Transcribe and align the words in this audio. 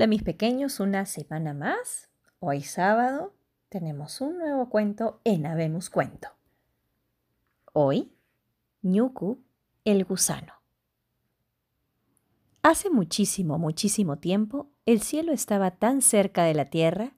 Hola 0.00 0.06
mis 0.06 0.22
pequeños, 0.22 0.80
una 0.80 1.04
semana 1.04 1.52
más. 1.52 2.08
Hoy 2.38 2.62
sábado 2.62 3.34
tenemos 3.68 4.22
un 4.22 4.38
nuevo 4.38 4.70
cuento 4.70 5.20
en 5.24 5.44
Habemos 5.44 5.90
Cuento. 5.90 6.28
Hoy, 7.74 8.10
Ñuku, 8.80 9.44
el 9.84 10.06
gusano. 10.06 10.54
Hace 12.62 12.88
muchísimo, 12.88 13.58
muchísimo 13.58 14.16
tiempo, 14.16 14.70
el 14.86 15.02
cielo 15.02 15.32
estaba 15.32 15.72
tan 15.72 16.00
cerca 16.00 16.44
de 16.44 16.54
la 16.54 16.70
tierra 16.70 17.12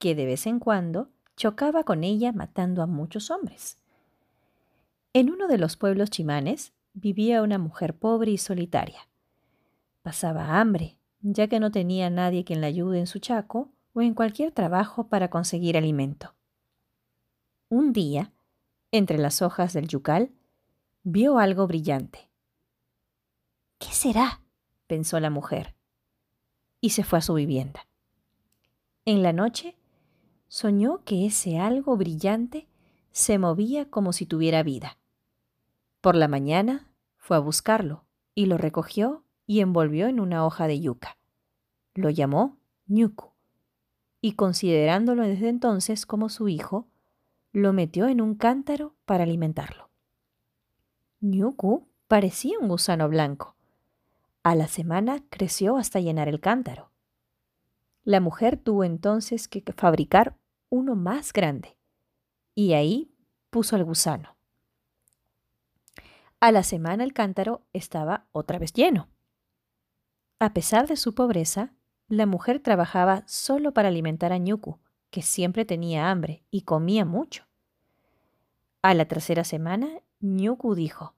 que 0.00 0.16
de 0.16 0.26
vez 0.26 0.48
en 0.48 0.58
cuando 0.58 1.10
chocaba 1.36 1.84
con 1.84 2.02
ella 2.02 2.32
matando 2.32 2.82
a 2.82 2.88
muchos 2.88 3.30
hombres. 3.30 3.78
En 5.12 5.30
uno 5.30 5.46
de 5.46 5.58
los 5.58 5.76
pueblos 5.76 6.10
chimanes 6.10 6.72
vivía 6.94 7.42
una 7.42 7.58
mujer 7.58 7.96
pobre 7.96 8.32
y 8.32 8.38
solitaria. 8.38 9.06
Pasaba 10.02 10.58
hambre 10.58 10.98
ya 11.24 11.48
que 11.48 11.58
no 11.58 11.70
tenía 11.70 12.10
nadie 12.10 12.44
quien 12.44 12.60
la 12.60 12.66
ayude 12.66 12.98
en 12.98 13.06
su 13.06 13.18
chaco 13.18 13.72
o 13.94 14.02
en 14.02 14.12
cualquier 14.12 14.52
trabajo 14.52 15.08
para 15.08 15.30
conseguir 15.30 15.76
alimento. 15.76 16.34
Un 17.70 17.94
día, 17.94 18.30
entre 18.92 19.16
las 19.16 19.40
hojas 19.40 19.72
del 19.72 19.88
yucal, 19.88 20.30
vio 21.02 21.38
algo 21.38 21.66
brillante. 21.66 22.28
¿Qué 23.78 23.88
será? 23.92 24.42
pensó 24.86 25.18
la 25.18 25.30
mujer, 25.30 25.74
y 26.82 26.90
se 26.90 27.04
fue 27.04 27.18
a 27.18 27.22
su 27.22 27.34
vivienda. 27.34 27.88
En 29.06 29.22
la 29.22 29.32
noche, 29.32 29.76
soñó 30.48 31.04
que 31.04 31.24
ese 31.24 31.58
algo 31.58 31.96
brillante 31.96 32.68
se 33.12 33.38
movía 33.38 33.88
como 33.88 34.12
si 34.12 34.26
tuviera 34.26 34.62
vida. 34.62 34.98
Por 36.02 36.16
la 36.16 36.28
mañana 36.28 36.92
fue 37.16 37.38
a 37.38 37.40
buscarlo 37.40 38.04
y 38.34 38.44
lo 38.44 38.58
recogió 38.58 39.24
y 39.46 39.60
envolvió 39.60 40.06
en 40.06 40.20
una 40.20 40.44
hoja 40.44 40.66
de 40.66 40.80
yuca. 40.80 41.16
Lo 41.94 42.10
llamó 42.10 42.58
Ñuku 42.86 43.34
y 44.20 44.32
considerándolo 44.32 45.22
desde 45.22 45.50
entonces 45.50 46.06
como 46.06 46.30
su 46.30 46.48
hijo, 46.48 46.88
lo 47.52 47.74
metió 47.74 48.08
en 48.08 48.22
un 48.22 48.34
cántaro 48.34 48.94
para 49.04 49.24
alimentarlo. 49.24 49.90
Ñuku 51.20 51.86
parecía 52.08 52.58
un 52.58 52.68
gusano 52.68 53.08
blanco. 53.08 53.54
A 54.42 54.54
la 54.54 54.66
semana 54.66 55.22
creció 55.28 55.76
hasta 55.76 56.00
llenar 56.00 56.28
el 56.28 56.40
cántaro. 56.40 56.90
La 58.02 58.20
mujer 58.20 58.56
tuvo 58.56 58.84
entonces 58.84 59.46
que 59.46 59.62
fabricar 59.76 60.38
uno 60.70 60.96
más 60.96 61.32
grande 61.32 61.76
y 62.54 62.72
ahí 62.72 63.14
puso 63.50 63.76
al 63.76 63.84
gusano. 63.84 64.36
A 66.40 66.50
la 66.50 66.62
semana 66.62 67.04
el 67.04 67.12
cántaro 67.12 67.62
estaba 67.72 68.26
otra 68.32 68.58
vez 68.58 68.72
lleno. 68.72 69.08
A 70.38 70.52
pesar 70.52 70.88
de 70.88 70.96
su 70.96 71.14
pobreza, 71.14 71.72
la 72.08 72.26
mujer 72.26 72.60
trabajaba 72.60 73.24
solo 73.26 73.72
para 73.72 73.88
alimentar 73.88 74.32
a 74.32 74.38
Ñuku, 74.38 74.78
que 75.10 75.22
siempre 75.22 75.64
tenía 75.64 76.10
hambre 76.10 76.44
y 76.50 76.62
comía 76.62 77.04
mucho. 77.04 77.44
A 78.82 78.94
la 78.94 79.06
tercera 79.06 79.44
semana, 79.44 79.88
Ñuku 80.20 80.74
dijo, 80.74 81.14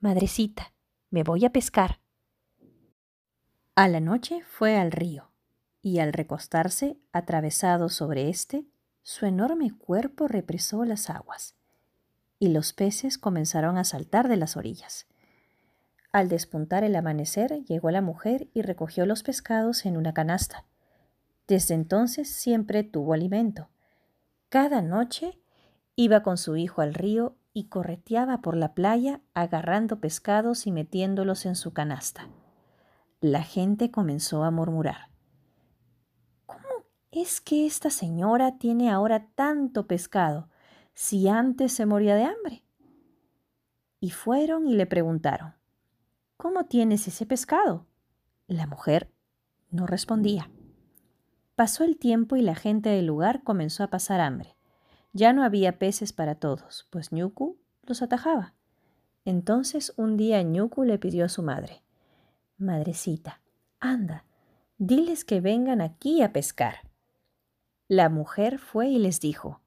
Madrecita, 0.00 0.72
me 1.10 1.22
voy 1.22 1.44
a 1.44 1.50
pescar. 1.50 2.00
A 3.74 3.88
la 3.88 4.00
noche 4.00 4.42
fue 4.48 4.76
al 4.76 4.90
río, 4.90 5.30
y 5.82 5.98
al 6.00 6.12
recostarse, 6.12 6.98
atravesado 7.12 7.88
sobre 7.88 8.28
éste, 8.28 8.66
su 9.02 9.26
enorme 9.26 9.72
cuerpo 9.76 10.26
represó 10.26 10.84
las 10.84 11.10
aguas, 11.10 11.54
y 12.38 12.48
los 12.48 12.72
peces 12.72 13.18
comenzaron 13.18 13.78
a 13.78 13.84
saltar 13.84 14.28
de 14.28 14.36
las 14.36 14.56
orillas. 14.56 15.06
Al 16.16 16.30
despuntar 16.30 16.82
el 16.82 16.96
amanecer, 16.96 17.62
llegó 17.64 17.90
la 17.90 18.00
mujer 18.00 18.48
y 18.54 18.62
recogió 18.62 19.04
los 19.04 19.22
pescados 19.22 19.84
en 19.84 19.98
una 19.98 20.14
canasta. 20.14 20.64
Desde 21.46 21.74
entonces 21.74 22.30
siempre 22.30 22.84
tuvo 22.84 23.12
alimento. 23.12 23.68
Cada 24.48 24.80
noche 24.80 25.38
iba 25.94 26.22
con 26.22 26.38
su 26.38 26.56
hijo 26.56 26.80
al 26.80 26.94
río 26.94 27.36
y 27.52 27.68
correteaba 27.68 28.40
por 28.40 28.56
la 28.56 28.72
playa 28.72 29.20
agarrando 29.34 30.00
pescados 30.00 30.66
y 30.66 30.72
metiéndolos 30.72 31.44
en 31.44 31.54
su 31.54 31.74
canasta. 31.74 32.30
La 33.20 33.42
gente 33.42 33.90
comenzó 33.90 34.42
a 34.42 34.50
murmurar. 34.50 35.10
¿Cómo 36.46 36.86
es 37.10 37.42
que 37.42 37.66
esta 37.66 37.90
señora 37.90 38.56
tiene 38.56 38.90
ahora 38.90 39.28
tanto 39.34 39.86
pescado 39.86 40.48
si 40.94 41.28
antes 41.28 41.74
se 41.74 41.84
moría 41.84 42.14
de 42.14 42.24
hambre? 42.24 42.64
Y 44.00 44.12
fueron 44.12 44.66
y 44.66 44.76
le 44.76 44.86
preguntaron. 44.86 45.55
¿Cómo 46.36 46.64
tienes 46.64 47.08
ese 47.08 47.24
pescado? 47.24 47.86
La 48.46 48.66
mujer 48.66 49.10
no 49.70 49.86
respondía. 49.86 50.50
Pasó 51.54 51.82
el 51.84 51.96
tiempo 51.96 52.36
y 52.36 52.42
la 52.42 52.54
gente 52.54 52.90
del 52.90 53.06
lugar 53.06 53.42
comenzó 53.42 53.82
a 53.82 53.88
pasar 53.88 54.20
hambre. 54.20 54.54
Ya 55.14 55.32
no 55.32 55.42
había 55.42 55.78
peces 55.78 56.12
para 56.12 56.34
todos, 56.34 56.86
pues 56.90 57.10
Ñuku 57.10 57.56
los 57.84 58.02
atajaba. 58.02 58.52
Entonces 59.24 59.94
un 59.96 60.18
día 60.18 60.42
Ñuku 60.42 60.84
le 60.84 60.98
pidió 60.98 61.24
a 61.24 61.30
su 61.30 61.42
madre, 61.42 61.82
Madrecita, 62.58 63.40
anda, 63.80 64.26
diles 64.76 65.24
que 65.24 65.40
vengan 65.40 65.80
aquí 65.80 66.22
a 66.22 66.34
pescar. 66.34 66.76
La 67.88 68.10
mujer 68.10 68.58
fue 68.58 68.88
y 68.88 68.98
les 68.98 69.20
dijo, 69.20 69.62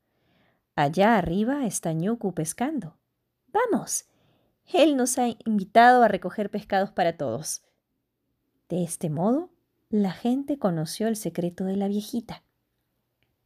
Allá 0.76 1.18
arriba 1.18 1.66
está 1.66 1.94
Ñuku 1.94 2.34
pescando. 2.34 2.96
Vamos, 3.48 4.06
él 4.74 4.98
nos 4.98 5.18
ha 5.18 5.28
invitado 5.46 6.04
a 6.04 6.08
recoger 6.08 6.50
pescados 6.50 6.92
para 6.92 7.18
todos. 7.18 7.64
De 8.70 8.84
este 8.84 9.10
modo, 9.10 9.50
la 9.90 10.12
gente 10.12 10.60
conoció 10.60 11.08
el 11.08 11.16
secreto 11.16 11.66
de 11.66 11.76
la 11.76 11.88
viejita. 11.88 12.44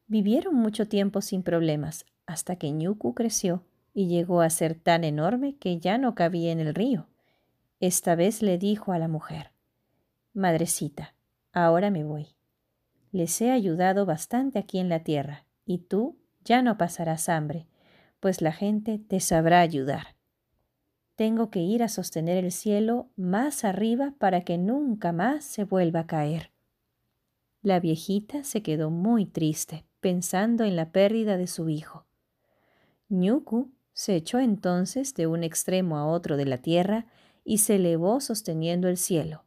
Vivieron 0.07 0.55
mucho 0.55 0.87
tiempo 0.87 1.21
sin 1.21 1.43
problemas, 1.43 2.05
hasta 2.25 2.57
que 2.57 2.71
Ñuku 2.71 3.13
creció 3.13 3.63
y 3.93 4.07
llegó 4.07 4.41
a 4.41 4.49
ser 4.49 4.75
tan 4.75 5.03
enorme 5.03 5.55
que 5.55 5.79
ya 5.79 5.97
no 5.97 6.15
cabía 6.15 6.51
en 6.51 6.59
el 6.59 6.73
río. 6.73 7.07
Esta 7.79 8.15
vez 8.15 8.41
le 8.41 8.57
dijo 8.57 8.91
a 8.91 8.99
la 8.99 9.07
mujer, 9.07 9.51
Madrecita, 10.33 11.15
ahora 11.51 11.91
me 11.91 12.03
voy. 12.03 12.35
Les 13.11 13.39
he 13.41 13.51
ayudado 13.51 14.05
bastante 14.05 14.59
aquí 14.59 14.79
en 14.79 14.89
la 14.89 15.03
tierra, 15.03 15.45
y 15.65 15.77
tú 15.77 16.17
ya 16.43 16.61
no 16.61 16.77
pasarás 16.77 17.29
hambre, 17.29 17.67
pues 18.19 18.41
la 18.41 18.51
gente 18.51 18.99
te 18.99 19.19
sabrá 19.19 19.61
ayudar. 19.61 20.15
Tengo 21.15 21.51
que 21.51 21.59
ir 21.59 21.83
a 21.83 21.89
sostener 21.89 22.43
el 22.43 22.51
cielo 22.51 23.09
más 23.15 23.63
arriba 23.63 24.13
para 24.17 24.41
que 24.41 24.57
nunca 24.57 25.11
más 25.11 25.43
se 25.43 25.63
vuelva 25.63 26.01
a 26.01 26.07
caer. 26.07 26.51
La 27.61 27.79
viejita 27.79 28.43
se 28.43 28.61
quedó 28.61 28.89
muy 28.89 29.25
triste, 29.25 29.85
pensando 29.99 30.63
en 30.63 30.75
la 30.75 30.91
pérdida 30.91 31.37
de 31.37 31.47
su 31.47 31.69
hijo. 31.69 32.05
Ñuku 33.09 33.71
se 33.93 34.15
echó 34.15 34.39
entonces 34.39 35.13
de 35.13 35.27
un 35.27 35.43
extremo 35.43 35.97
a 35.97 36.07
otro 36.07 36.35
de 36.35 36.45
la 36.45 36.57
tierra 36.57 37.05
y 37.45 37.59
se 37.59 37.75
elevó 37.75 38.19
sosteniendo 38.19 38.87
el 38.87 38.97
cielo, 38.97 39.43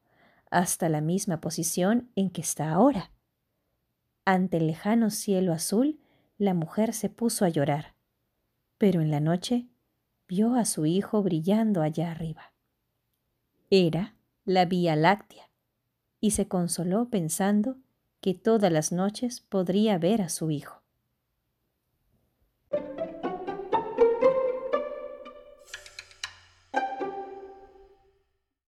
hasta 0.51 0.89
la 0.89 1.01
misma 1.01 1.41
posición 1.41 2.09
en 2.15 2.31
que 2.31 2.41
está 2.41 2.71
ahora. 2.71 3.11
Ante 4.25 4.59
el 4.59 4.69
lejano 4.69 5.11
cielo 5.11 5.53
azul, 5.53 5.99
la 6.39 6.55
mujer 6.55 6.93
se 6.93 7.09
puso 7.09 7.45
a 7.45 7.49
llorar. 7.49 7.95
Pero 8.79 9.01
en 9.01 9.11
la 9.11 9.21
noche 9.21 9.67
vio 10.29 10.55
a 10.55 10.65
su 10.65 10.87
hijo 10.87 11.23
brillando 11.23 11.83
allá 11.83 12.11
arriba. 12.11 12.53
Era 13.71 14.15
la 14.45 14.65
Vía 14.65 14.97
Láctea, 14.97 15.51
y 16.21 16.33
se 16.33 16.49
consoló 16.49 17.09
pensando 17.09 17.77
que 18.21 18.35
todas 18.35 18.73
las 18.73 18.93
noches 18.93 19.41
podría 19.41 19.99
ver 19.99 20.23
a 20.23 20.29
su 20.29 20.51
hijo. 20.51 20.83